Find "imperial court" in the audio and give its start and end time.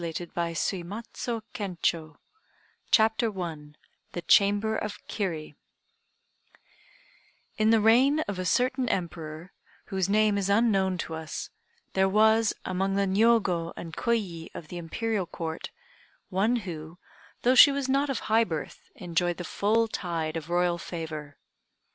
14.79-15.69